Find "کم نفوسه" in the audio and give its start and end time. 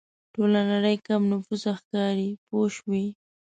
1.07-1.71